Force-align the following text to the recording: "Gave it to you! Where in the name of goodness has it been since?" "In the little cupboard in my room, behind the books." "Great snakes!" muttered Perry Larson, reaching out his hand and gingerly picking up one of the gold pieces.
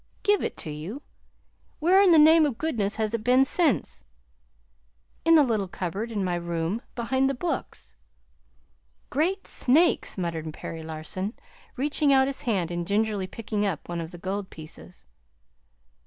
"Gave 0.23 0.41
it 0.41 0.57
to 0.57 0.71
you! 0.71 1.03
Where 1.77 2.01
in 2.01 2.11
the 2.11 2.17
name 2.17 2.43
of 2.47 2.57
goodness 2.57 2.95
has 2.95 3.13
it 3.13 3.23
been 3.23 3.45
since?" 3.45 4.03
"In 5.25 5.35
the 5.35 5.43
little 5.43 5.67
cupboard 5.67 6.11
in 6.11 6.23
my 6.23 6.33
room, 6.33 6.81
behind 6.95 7.29
the 7.29 7.35
books." 7.35 7.93
"Great 9.11 9.45
snakes!" 9.45 10.17
muttered 10.17 10.51
Perry 10.55 10.81
Larson, 10.81 11.35
reaching 11.77 12.11
out 12.11 12.25
his 12.25 12.41
hand 12.41 12.71
and 12.71 12.87
gingerly 12.87 13.27
picking 13.27 13.63
up 13.63 13.87
one 13.87 14.01
of 14.01 14.09
the 14.09 14.17
gold 14.17 14.49
pieces. 14.49 15.05